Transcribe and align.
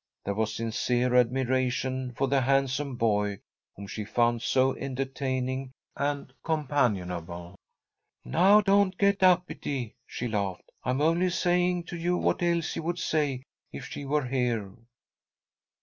There 0.25 0.33
was 0.33 0.55
sincere 0.55 1.13
admiration 1.13 2.11
for 2.13 2.27
the 2.27 2.41
handsome 2.41 2.95
boy 2.95 3.37
whom 3.75 3.85
she 3.85 4.03
found 4.03 4.41
so 4.41 4.75
entertaining 4.75 5.73
and 5.95 6.33
companionable. 6.43 7.53
"Now 8.25 8.61
don't 8.61 8.97
get 8.97 9.21
uppity," 9.21 9.93
she 10.07 10.27
laughed. 10.27 10.71
"I'm 10.83 11.01
only 11.01 11.29
saying 11.29 11.83
to 11.83 11.97
you 11.97 12.17
what 12.17 12.41
Elsie 12.41 12.79
would 12.79 12.97
say 12.97 13.43
if 13.71 13.85
she 13.85 14.03
were 14.03 14.25
here." 14.25 14.71